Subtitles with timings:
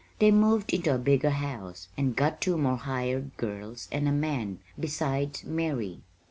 [0.17, 4.57] They moved into a bigger house, and got two more hired girls and a man,
[4.79, 6.01] besides Mary.